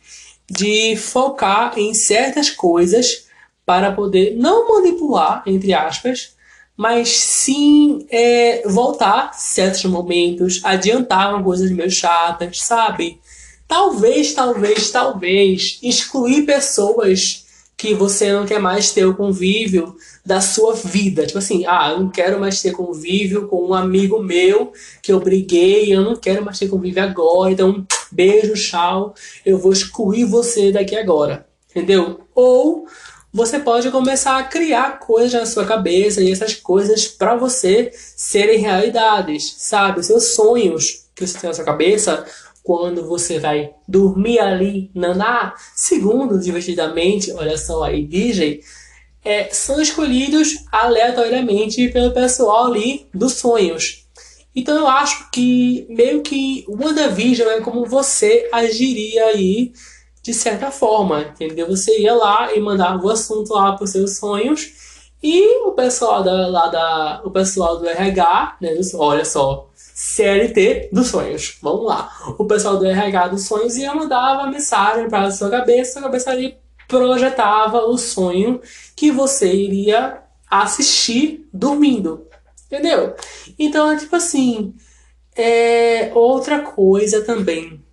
[0.49, 3.27] De focar em certas coisas
[3.67, 6.36] para poder não manipular, entre aspas,
[6.77, 13.19] mas sim é, voltar certos momentos, adiantar coisas meio chatas, sabe?
[13.67, 17.45] Talvez, talvez, talvez excluir pessoas
[17.77, 21.27] que você não quer mais ter o convívio da sua vida.
[21.27, 25.21] Tipo assim, ah, eu não quero mais ter convívio com um amigo meu que eu
[25.21, 30.73] briguei, eu não quero mais ter convívio agora, então beijo, tchau, eu vou excluir você
[30.73, 31.47] daqui agora.
[31.71, 32.21] Entendeu?
[32.35, 32.87] Ou
[33.37, 38.59] você pode começar a criar coisas na sua cabeça e essas coisas para você serem
[38.59, 40.03] realidades, sabe?
[40.03, 42.25] Seus sonhos que você tem na sua cabeça,
[42.63, 48.63] quando você vai dormir ali, naná, segundo divertidamente, olha só aí, DJ,
[49.23, 54.07] é, são escolhidos aleatoriamente pelo pessoal ali dos sonhos.
[54.55, 59.75] Então eu acho que meio que WandaVision é como você agiria aí
[60.27, 61.69] de certa forma, entendeu?
[61.69, 64.73] Você ia lá e mandava o assunto lá para os seus sonhos
[65.23, 71.07] e o pessoal da, lá da, o pessoal do RH, né, olha só, CLT dos
[71.07, 72.11] sonhos, vamos lá.
[72.39, 75.93] O pessoal do RH dos sonhos ia mandar uma mensagem para a sua cabeça, a
[75.93, 76.57] sua cabeça ali
[76.89, 78.61] projetava o sonho
[78.97, 82.27] que você iria assistir dormindo,
[82.67, 83.15] entendeu?
[83.57, 84.75] Então é tipo assim,
[85.37, 87.86] é outra coisa também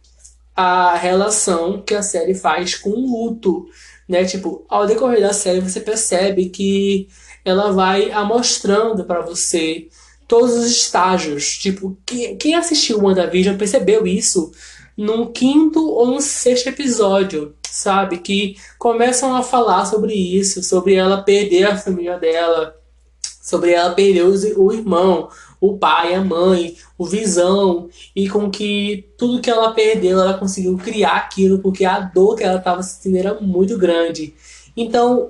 [0.56, 3.66] a relação que a série faz com o luto,
[4.08, 4.24] né?
[4.26, 7.08] Tipo, ao decorrer da série você percebe que
[7.44, 9.88] ela vai amostrando para você
[10.28, 11.58] todos os estágios.
[11.58, 11.98] Tipo,
[12.40, 14.52] quem assistiu o WandaVision percebeu isso
[14.96, 18.18] no quinto ou no sexto episódio, sabe?
[18.20, 22.76] Que começam a falar sobre isso, sobre ela perder a família dela,
[23.42, 25.30] sobre ela perder o irmão,
[25.64, 30.78] o pai, a mãe, o visão, e com que tudo que ela perdeu, ela conseguiu
[30.78, 34.34] criar aquilo, porque a dor que ela estava sentindo era muito grande.
[34.76, 35.30] Então,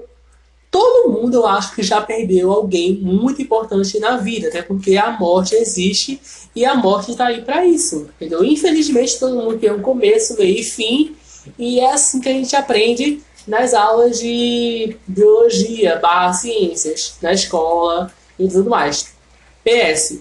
[0.72, 5.12] todo mundo eu acho que já perdeu alguém muito importante na vida, até porque a
[5.12, 6.20] morte existe
[6.56, 8.10] e a morte está aí para isso.
[8.16, 8.44] Entendeu?
[8.44, 11.16] Infelizmente, todo mundo tem um começo, meio e fim,
[11.60, 18.12] e é assim que a gente aprende nas aulas de biologia, barra ciências, na escola
[18.40, 19.13] e tudo mais.
[19.64, 20.20] PS.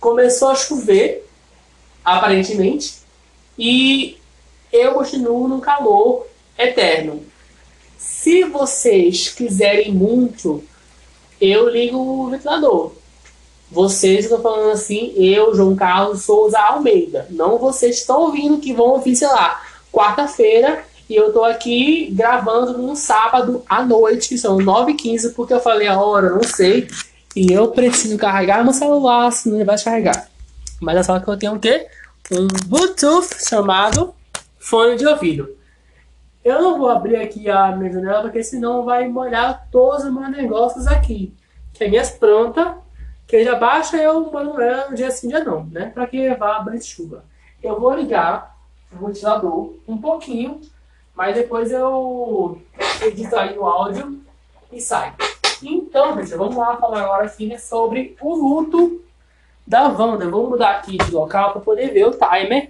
[0.00, 1.28] Começou a chover,
[2.04, 2.94] aparentemente,
[3.58, 4.18] e
[4.72, 7.24] eu continuo no calor eterno.
[7.96, 10.62] Se vocês quiserem muito,
[11.40, 12.92] eu ligo o ventilador.
[13.70, 17.26] Vocês estão falando assim, eu, João Carlos Souza Almeida.
[17.30, 22.76] Não vocês estão ouvindo que vão ouvir, sei lá, quarta-feira e eu tô aqui gravando
[22.76, 26.86] num sábado à noite, são 9h15, porque eu falei a hora, não sei.
[27.36, 30.28] E eu preciso carregar meu celular, senão ele vai descarregar.
[30.80, 31.88] Mas é só que eu tenho o quê?
[32.30, 34.14] Um Bluetooth chamado
[34.58, 35.56] fone de ouvido.
[36.44, 40.30] Eu não vou abrir aqui a minha janela, porque senão vai molhar todos os meus
[40.30, 41.34] negócios aqui.
[41.74, 42.68] Que é minhas plantas,
[43.26, 45.90] que já baixa eu mando ela um dia sim, dia não, né?
[45.92, 47.24] Pra que vá abrir chuva.
[47.62, 48.56] Eu vou ligar
[48.92, 50.60] o ventilador um pouquinho,
[51.14, 52.60] mas depois eu
[53.02, 54.20] edito aí o áudio
[54.72, 55.14] e sai.
[55.62, 59.02] Então, gente, vamos lá falar agora aqui né, sobre o luto
[59.66, 60.28] da Wanda.
[60.28, 62.68] Vamos mudar aqui de local para poder ver o timer.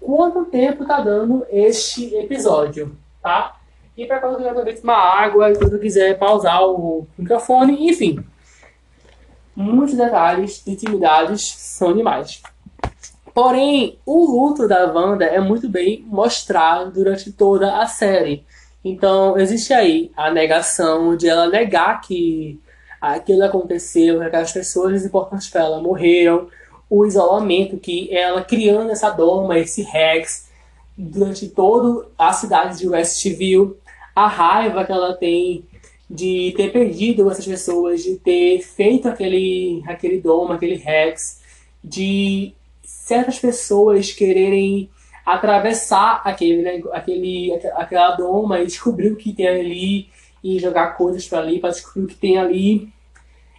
[0.00, 3.56] Quanto tempo tá dando este episódio, tá?
[3.96, 8.24] E para quando quiser beber uma água e quando quiser pausar o microfone, enfim.
[9.54, 12.42] Muitos detalhes, intimidades são demais.
[13.34, 18.44] Porém, o luto da Wanda é muito bem mostrado durante toda a série.
[18.84, 22.58] Então, existe aí a negação de ela negar que
[23.00, 26.48] aquilo aconteceu, que aquelas pessoas importantes para ela morreram,
[26.88, 30.48] o isolamento que ela criando essa doma, esse Rex,
[30.96, 33.76] durante toda a cidade de Westview,
[34.14, 35.64] a raiva que ela tem
[36.08, 41.40] de ter perdido essas pessoas, de ter feito aquele, aquele doma, aquele Rex,
[41.82, 44.90] de certas pessoas quererem
[45.34, 50.08] atravessar aquele, aquele, aquela doma e descobrir o que tem ali
[50.42, 52.88] e jogar coisas para ali para descobrir o que tem ali.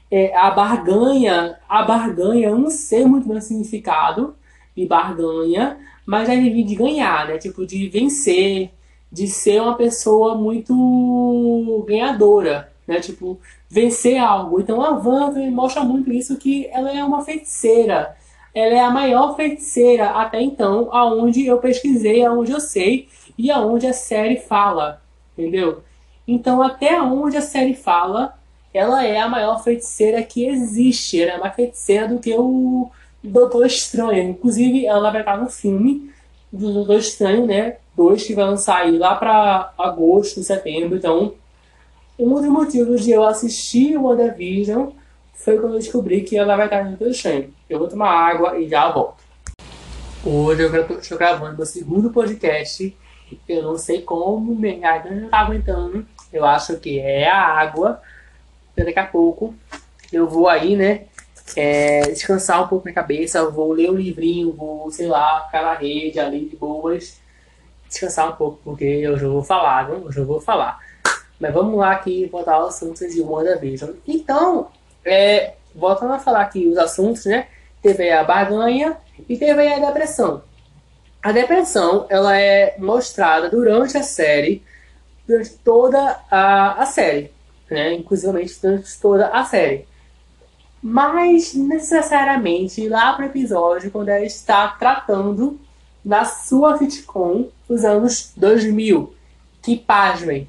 [0.10, 4.36] É, a barganha, a barganha é um ser muito bem significado
[4.76, 7.38] de barganha, mas é de ganhar, né?
[7.38, 8.72] Tipo, de vencer,
[9.12, 13.00] de ser uma pessoa muito ganhadora, né?
[13.00, 14.60] Tipo, vencer algo.
[14.60, 18.16] Então a Wanda mostra muito isso que ela é uma feiticeira
[18.54, 23.88] ela é a maior feiticeira até então, aonde eu pesquisei, aonde eu sei e aonde
[23.88, 25.02] a série fala,
[25.38, 25.84] entendeu?
[26.28, 28.38] Então, até onde a série fala,
[28.74, 31.22] ela é a maior feiticeira que existe.
[31.22, 32.90] Ela é mais feiticeira do que o
[33.24, 34.30] Doutor Estranho.
[34.30, 36.12] Inclusive, ela vai estar no filme
[36.52, 37.78] do Doutor Estranho, né?
[37.96, 40.98] Dois que vai lançar aí lá para agosto, setembro.
[40.98, 41.34] Então,
[42.18, 44.90] um dos motivos de eu assistir o WandaVision
[45.44, 47.54] foi quando eu descobri que ela vai estar no Doutor Estranho.
[47.68, 49.24] Eu vou tomar água e já volto.
[50.24, 52.96] Hoje eu estou gravando meu segundo podcast.
[53.50, 56.06] Eu não sei como, minha garganta não tá aguentando.
[56.32, 58.00] Eu acho que é a água.
[58.78, 59.56] Daqui a pouco
[60.14, 61.06] eu vou aí, né?
[61.56, 63.50] É, descansar um pouco minha cabeça.
[63.50, 67.20] Vou ler um livrinho, vou, sei lá, ficar na rede ali de boas.
[67.90, 69.90] Descansar um pouco, porque eu vou falar?
[69.90, 70.80] Hoje eu vou falar.
[71.40, 73.94] Mas vamos lá aqui voltar aos assuntos de WandaVision.
[74.08, 74.70] Então,
[75.06, 77.48] é, voltando a falar aqui os assuntos, né?
[77.82, 80.44] Teve a barganha e teve a depressão.
[81.22, 84.64] A depressão ela é mostrada durante a série,
[85.28, 87.32] durante toda a, a série,
[87.70, 87.94] né?
[87.94, 89.88] Inclusive durante toda a série.
[90.82, 95.60] Mas necessariamente lá pro episódio, quando ela está tratando
[96.04, 99.14] na sua sitcom dos anos 2000.
[99.62, 100.48] Que pasmem,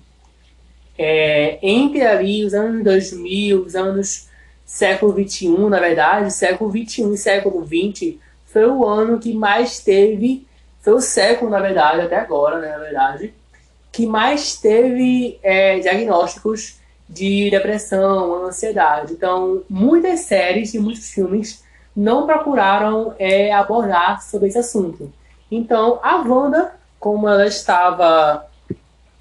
[0.96, 4.28] é, entre ali os anos 2000, os anos
[4.72, 10.46] século 21, na verdade, século 21 e século 20 foi o ano que mais teve,
[10.80, 13.34] foi o século, na verdade, até agora, né, na verdade,
[13.92, 19.12] que mais teve é, diagnósticos de depressão, ansiedade.
[19.12, 21.62] Então, muitas séries e muitos filmes
[21.94, 25.12] não procuraram é, abordar sobre esse assunto.
[25.50, 28.48] Então, a Wanda, como ela estava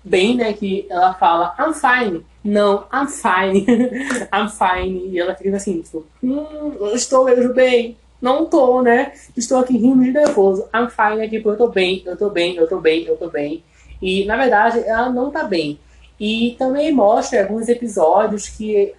[0.04, 2.26] bem, né, que ela fala I'm fine.
[2.44, 3.66] Não, I'm fine.
[4.34, 5.10] I'm fine.
[5.10, 7.98] E ela fica assim, tipo, hum, eu estou mesmo bem.
[8.22, 9.14] Não tô, né?
[9.36, 10.68] Estou aqui rindo de nervoso.
[10.74, 13.30] I'm fine é tipo, eu tô bem, eu tô bem, eu tô bem, eu tô
[13.30, 13.64] bem.
[14.02, 15.80] E, na verdade, ela não tá bem.
[16.20, 18.94] E também mostra alguns episódios que,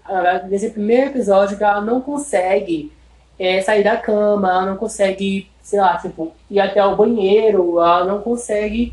[0.48, 2.90] nesse primeiro episódio, que ela não consegue
[3.38, 8.04] é, sair da cama, ela não consegue, sei lá, tipo, ir até o banheiro, ela
[8.04, 8.92] não consegue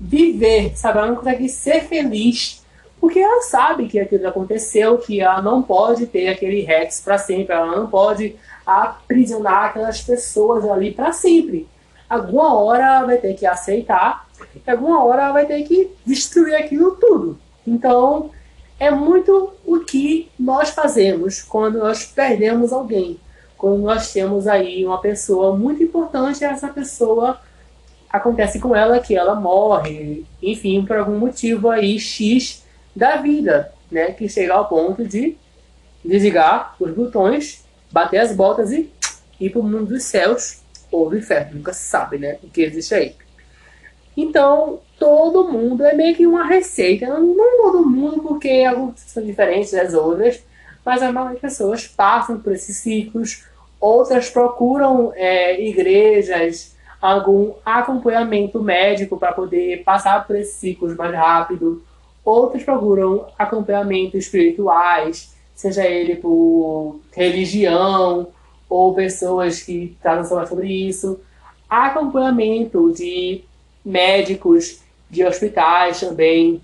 [0.00, 0.98] viver, sabe?
[0.98, 2.60] Ela não consegue ser feliz
[3.00, 7.54] porque ela sabe que aquilo aconteceu, que ela não pode ter aquele Rex para sempre,
[7.54, 8.36] ela não pode
[8.66, 11.66] aprisionar aquelas pessoas ali para sempre.
[12.08, 14.28] Alguma hora ela vai ter que aceitar,
[14.66, 17.38] alguma hora ela vai ter que destruir aquilo tudo.
[17.66, 18.30] Então,
[18.78, 23.18] é muito o que nós fazemos quando nós perdemos alguém.
[23.56, 27.40] Quando nós temos aí uma pessoa muito importante, essa pessoa
[28.12, 34.12] acontece com ela que ela morre, enfim, por algum motivo aí X da vida, né?
[34.12, 35.36] Que chega ao ponto de
[36.04, 38.90] desligar os botões, bater as botas e
[39.38, 42.38] ir para o mundo dos céus ou do inferno, nunca se sabe, né?
[42.42, 43.14] O que existe aí.
[44.16, 47.06] Então, todo mundo é meio que uma receita.
[47.06, 50.42] Não todo mundo, porque algumas são diferentes das outras,
[50.84, 53.44] mas a maioria das pessoas passam por esses ciclos.
[53.80, 61.82] Outras procuram é, igrejas, algum acompanhamento médico para poder passar por esses ciclos mais rápido.
[62.24, 68.28] Outros procuram acompanhamento espirituais, seja ele por religião
[68.68, 71.18] ou pessoas que tratam sobre isso.
[71.68, 73.42] Acompanhamento de
[73.84, 76.60] médicos, de hospitais também.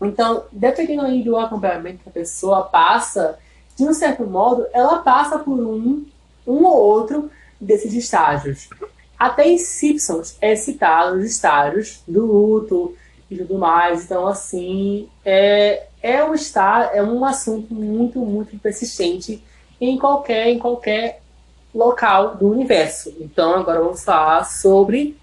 [0.00, 3.38] Então, dependendo aí do acompanhamento que a pessoa passa,
[3.76, 6.04] de um certo modo, ela passa por um,
[6.46, 8.68] um ou outro desses estágios.
[9.18, 12.94] Até em Simpsons é citado os estágios do luto
[13.30, 14.04] e tudo mais.
[14.04, 19.42] Então, assim, é, é, um, estar, é um assunto muito, muito persistente
[19.80, 21.22] em qualquer, em qualquer
[21.74, 23.14] local do universo.
[23.20, 25.16] Então, agora vamos falar sobre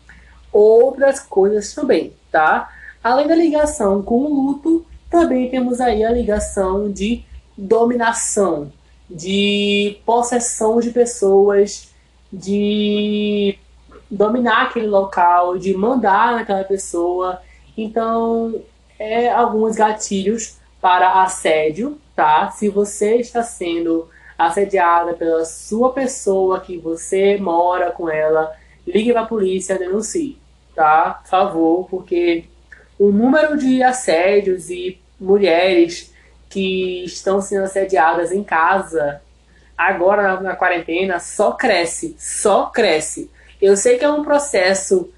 [0.52, 2.72] outras coisas também, tá?
[3.04, 7.24] Além da ligação com o luto, também temos aí a ligação de
[7.58, 8.72] dominação,
[9.10, 11.90] de possessão de pessoas,
[12.32, 13.58] de
[14.14, 17.42] dominar aquele local, de mandar naquela pessoa.
[17.78, 18.62] Então,
[19.00, 22.50] é alguns gatilhos para assédio, tá?
[22.52, 29.22] Se você está sendo assediada pela sua pessoa que você mora com ela, ligue para
[29.22, 30.38] a polícia, denuncie,
[30.76, 31.20] tá?
[31.24, 32.46] Por favor, porque
[33.00, 36.14] o número de assédios e mulheres
[36.50, 39.22] que estão sendo assediadas em casa
[39.78, 43.32] agora na, na quarentena só cresce, só cresce.
[43.64, 45.10] Eu sei que é um processo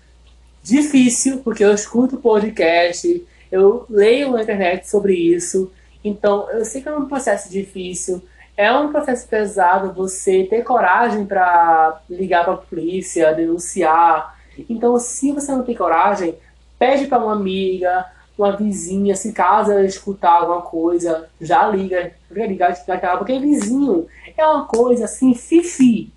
[0.62, 5.71] difícil, porque eu escuto podcast, eu leio na internet sobre isso,
[6.03, 8.21] então eu sei que é um processo difícil,
[8.55, 14.38] é um processo pesado você ter coragem para ligar para a polícia, denunciar.
[14.69, 16.36] Então, se você não tem coragem,
[16.77, 18.05] pede para uma amiga,
[18.38, 24.05] uma vizinha, se caso ela escutar alguma coisa, já liga, já liga, já porque vizinho
[24.38, 26.13] é uma coisa assim, fifi.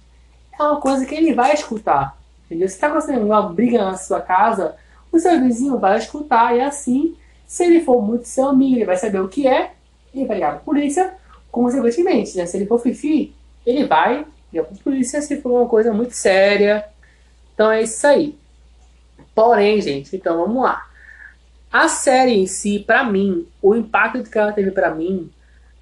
[0.61, 2.18] É uma coisa que ele vai escutar.
[2.49, 2.67] Entendeu?
[2.67, 4.75] Se está acontecendo uma briga na sua casa,
[5.13, 7.15] o seu vizinho vai escutar e assim,
[7.47, 9.73] se ele for muito seu amigo, ele vai saber o que é,
[10.15, 11.15] ele vai ligar para a polícia,
[11.53, 12.47] consequentemente, né?
[12.47, 13.35] Se ele for fifi,
[13.67, 16.87] ele vai ligar para a polícia se for uma coisa muito séria.
[17.53, 18.35] Então é isso aí.
[19.35, 20.87] Porém, gente, então vamos lá.
[21.71, 25.31] A série em si, para mim, o impacto que ela teve para mim,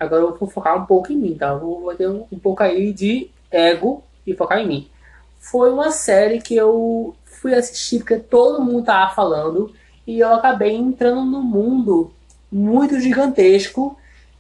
[0.01, 1.51] agora eu vou focar um pouco em mim, tá?
[1.51, 4.91] Eu vou ter um, um pouco aí de ego e focar em mim
[5.51, 9.73] foi uma série que eu fui assistir porque todo mundo tava falando
[10.05, 12.13] e eu acabei entrando num mundo
[12.51, 13.97] muito gigantesco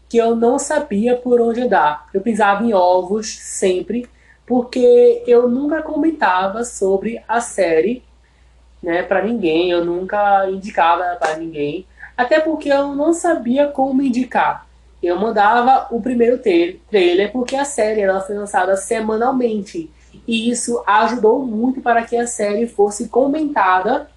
[0.08, 2.08] que eu não sabia por onde dar.
[2.12, 4.08] Eu pisava em ovos sempre
[4.44, 8.02] porque eu nunca comentava sobre a série
[8.82, 11.86] né, para ninguém, eu nunca indicava para ninguém,
[12.16, 14.66] até porque eu não sabia como indicar.
[15.00, 19.88] Eu mandava o primeiro trailer porque a série ela foi lançada semanalmente
[20.26, 24.10] e isso ajudou muito para que a série fosse comentada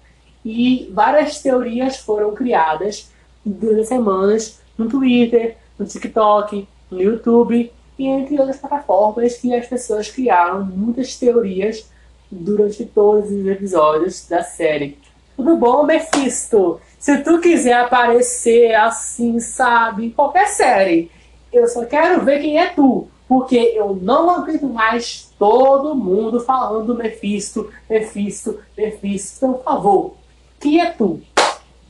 [0.44, 3.10] e várias teorias foram criadas
[3.44, 10.10] durante semanas no Twitter, no TikTok, no YouTube e entre outras plataformas que as pessoas
[10.10, 11.86] criaram muitas teorias
[12.30, 14.98] durante todos os episódios da série.
[15.36, 16.80] Tudo bom, Mephisto?
[16.98, 21.10] Se tu quiser aparecer assim, sabe, em qualquer série,
[21.52, 23.08] eu só quero ver quem é tu.
[23.30, 29.36] Porque eu não aguento mais todo mundo falando Mephisto, Mephisto, Mephisto.
[29.36, 30.14] Então, por favor,
[30.58, 31.22] quem é tu?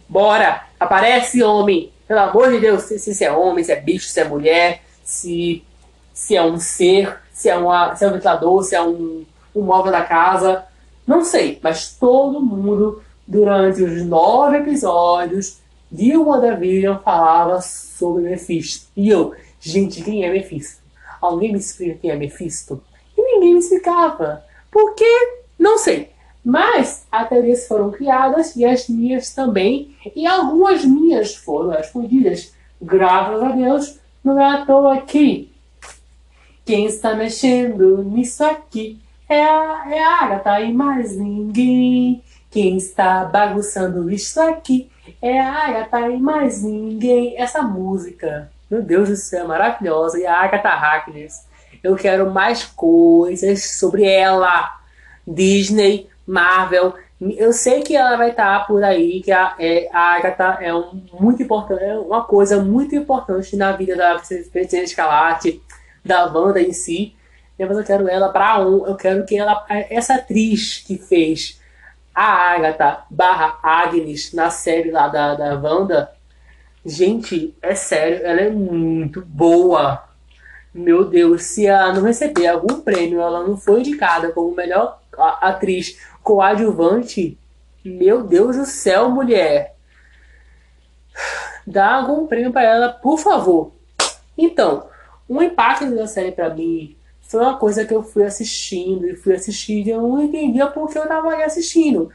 [0.06, 0.66] Bora!
[0.78, 1.90] Aparece, homem!
[2.06, 5.64] Pelo amor de Deus, se, se é homem, se é bicho, se é mulher, se,
[6.12, 9.24] se é um ser, se é, uma, se é um ventilador, se é um,
[9.54, 10.66] um móvel da casa.
[11.06, 15.56] Não sei, mas todo mundo, durante os nove episódios
[15.90, 18.88] de WandaVision, falava sobre Mephisto.
[18.94, 20.79] E eu, gente, quem é Mephisto?
[21.20, 22.82] Alguém me explica quem é Mephisto?
[23.16, 24.44] E ninguém me explicava.
[24.70, 25.38] Por quê?
[25.58, 26.10] Não sei.
[26.44, 29.94] Mas as teorias foram criadas e as minhas também.
[30.16, 32.54] E algumas minhas foram respondidas.
[32.80, 35.50] Graças a Deus, não é à toa que
[36.64, 42.22] quem está mexendo nisso aqui é a, é a Agatha e mais ninguém.
[42.50, 44.90] Quem está bagunçando isso aqui
[45.20, 47.36] é a Agatha e mais ninguém.
[47.36, 50.18] Essa música, meu Deus do céu, é maravilhosa.
[50.18, 51.48] E a Agatha Harkness.
[51.82, 54.78] Eu quero mais coisas sobre ela.
[55.26, 56.94] Disney, Marvel.
[57.20, 61.02] Eu sei que ela vai estar por aí, que a, é, a Agatha é um,
[61.12, 64.18] muito importante, é uma coisa muito importante na vida da
[64.50, 65.62] Princesa Escalate,
[66.02, 67.14] da Wanda em si.
[67.58, 71.60] Mas eu quero ela para um, eu quero que ela, essa atriz que fez
[72.14, 76.10] a Agatha barra Agnes na série lá da, da Wanda,
[76.84, 80.04] gente, é sério, ela é muito boa.
[80.72, 85.98] Meu Deus, se ela não receber algum prêmio, ela não foi indicada como melhor atriz
[86.22, 87.38] coadjuvante,
[87.84, 89.74] meu Deus do céu, mulher.
[91.66, 93.72] Dá algum prêmio para ela, por favor.
[94.36, 94.88] Então,
[95.28, 99.34] um impacto da série para mim foi uma coisa que eu fui assistindo e fui
[99.34, 102.10] assistindo e eu não entendia porque eu estava ali assistindo.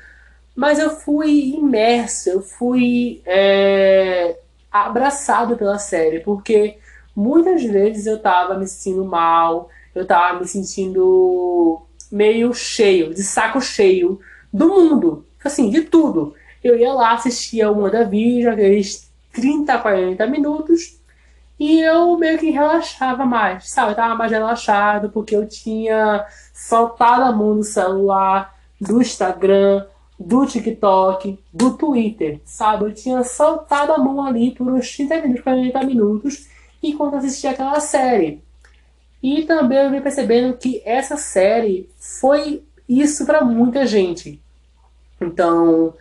[0.55, 4.38] Mas eu fui imerso, eu fui é,
[4.84, 6.78] abraçado pela série, porque
[7.15, 13.61] muitas vezes eu estava me sentindo mal, eu estava me sentindo meio cheio, de saco
[13.61, 14.19] cheio
[14.51, 16.36] do mundo, assim, de tudo.
[16.63, 20.99] Eu ia lá, assistia uma da aqueles 30, 40 minutos,
[21.59, 23.91] e eu meio que relaxava mais, sabe?
[23.91, 29.86] Eu tava mais relaxado porque eu tinha soltado a mão do celular, do Instagram,
[30.20, 32.86] do TikTok, do Twitter, sabe?
[32.86, 36.47] Eu tinha soltado a mão ali por uns 30 minutos, 40 minutos,
[36.82, 38.41] enquanto assistia aquela série.
[39.22, 44.41] E também eu vim percebendo que essa série foi isso para muita gente.
[45.20, 45.93] Então,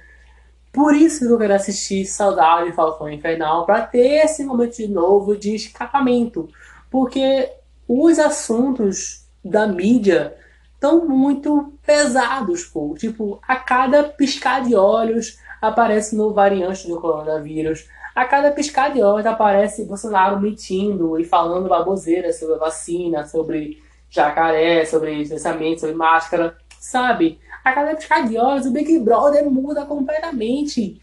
[0.72, 4.88] por isso que eu quero assistir Saudade de Falcão Infernal, para ter esse momento de
[4.88, 6.48] novo de escapamento.
[6.90, 7.50] Porque
[7.88, 10.36] os assuntos da mídia
[10.74, 12.94] estão muito pesados, pô.
[12.98, 17.88] Tipo, a cada piscar de olhos aparece no variante do coronavírus.
[18.14, 23.82] A cada piscar de olhos aparece Bolsonaro mentindo e falando baboseira sobre a vacina, sobre
[24.08, 27.40] jacaré, sobre distanciamento, sobre máscara, sabe?
[27.64, 31.00] a cada piscar de olhos, o Big Brother muda completamente.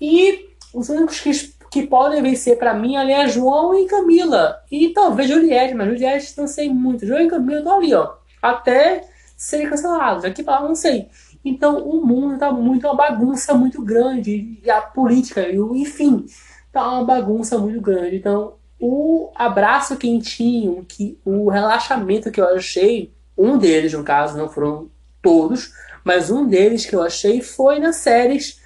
[0.00, 1.32] E os únicos que,
[1.72, 4.62] que podem vencer para mim ali é João e Camila.
[4.70, 7.04] E talvez Juliette, mas Juliette não sei muito.
[7.04, 8.14] João e Camila estão ali, ó.
[8.40, 9.02] Até
[9.38, 10.24] serem cancelados.
[10.24, 11.08] Aqui para não sei.
[11.44, 14.60] Então o mundo está muito uma bagunça muito grande.
[14.62, 16.26] E a política, e o, enfim,
[16.72, 18.16] tá uma bagunça muito grande.
[18.16, 24.48] Então o abraço quentinho, que o relaxamento que eu achei, um deles no caso, não
[24.48, 24.90] foram
[25.22, 25.72] todos,
[26.04, 28.60] mas um deles que eu achei foi nas séries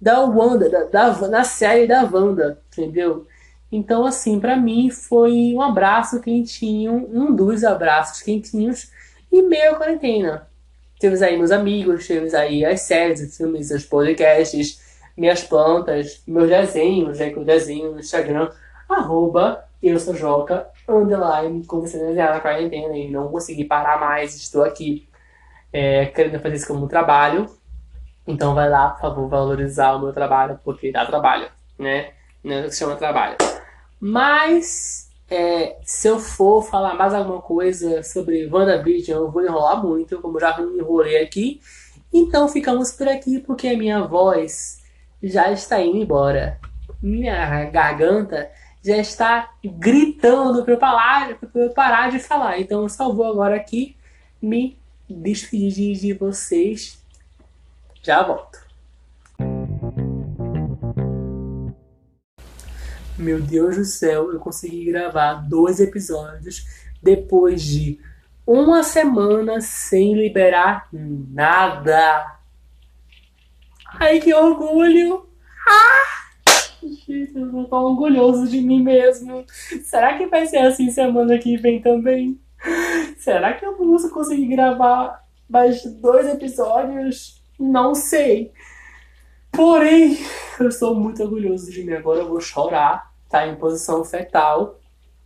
[0.00, 3.26] da Wanda, da, da na série da Wanda, entendeu?
[3.70, 8.90] Então, assim, para mim foi um abraço quentinho, um dos abraços quentinhos
[9.30, 10.48] e meio quarentena.
[10.98, 14.80] Temos aí meus amigos, temos aí as séries, os filmes, os podcasts,
[15.16, 18.50] minhas plantas, meus desenhos, né, que eu desenho no Instagram,
[18.88, 24.36] arroba eu sou Joca, underline, comecei a desenhar na quarentena e não consegui parar mais,
[24.36, 25.08] estou aqui
[25.72, 27.48] é, querendo fazer isso como trabalho.
[28.26, 32.12] Então vai lá, por favor, valorizar o meu trabalho, porque dá trabalho, né?
[32.44, 33.36] Não é que se chama trabalho.
[33.98, 40.20] Mas é, se eu for falar mais alguma coisa sobre WandaVision, eu vou enrolar muito,
[40.20, 41.60] como já enrolei aqui.
[42.12, 44.82] Então ficamos por aqui porque a minha voz
[45.22, 46.58] já está indo embora.
[47.00, 48.50] Minha garganta
[48.84, 52.58] já está gritando para eu, parar, eu parar de falar.
[52.60, 53.96] Então eu só vou agora aqui
[54.42, 54.76] me
[55.08, 57.00] despedir de vocês.
[58.02, 58.69] Já volto.
[63.20, 66.64] Meu Deus do céu, eu consegui gravar dois episódios
[67.02, 68.00] depois de
[68.46, 72.38] uma semana sem liberar nada.
[73.98, 75.28] Ai, que orgulho!
[75.68, 76.20] Ah!
[76.82, 79.44] Gente, eu tô tão orgulhoso de mim mesmo.
[79.84, 82.40] Será que vai ser assim semana que vem também?
[83.18, 87.44] Será que eu vou conseguir gravar mais dois episódios?
[87.58, 88.50] Não sei.
[89.52, 90.16] Porém,
[90.58, 91.92] eu sou muito orgulhoso de mim.
[91.92, 94.78] Agora eu vou chorar, tá em posição fetal,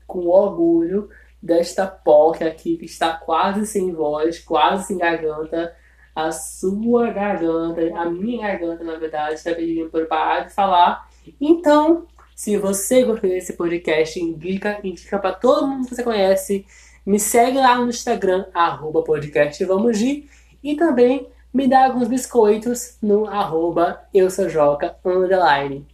[0.07, 1.09] com orgulho
[1.43, 5.75] desta porca aqui que está quase sem voz, quase sem garganta.
[6.15, 11.09] A sua garganta, a minha garganta, na verdade, está pedindo para parar de falar.
[11.41, 16.65] Então, se você gostou desse podcast, indica, indica para todo mundo que você conhece.
[17.05, 20.29] Me segue lá no Instagram, arroba podcast Vamos Ir.
[20.63, 25.87] E também me dá alguns biscoitos no arroba eu sou Joca, underline.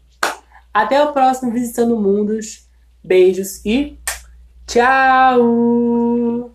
[0.72, 2.68] Até o próximo Visitando Mundos.
[3.02, 3.98] Beijos e
[4.66, 6.54] Tchau!